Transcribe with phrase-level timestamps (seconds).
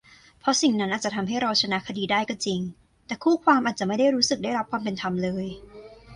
[0.39, 2.59] เพราะสิ่งนั้นอาจจะทำให้เราชนะคดีได้ก็จริง
[3.07, 5.45] แต่คู่ความอาจจะไม่ได้รู้สึกได้รับความเป็นธรรมเลย